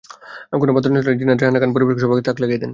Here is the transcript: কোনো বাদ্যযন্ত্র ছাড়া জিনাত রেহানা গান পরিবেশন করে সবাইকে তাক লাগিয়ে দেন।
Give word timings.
কোনো 0.61 0.71
বাদ্যযন্ত্র 0.75 1.05
ছাড়া 1.05 1.19
জিনাত 1.21 1.37
রেহানা 1.39 1.59
গান 1.61 1.69
পরিবেশন 1.75 1.93
করে 1.97 2.03
সবাইকে 2.03 2.25
তাক 2.27 2.37
লাগিয়ে 2.41 2.61
দেন। 2.61 2.69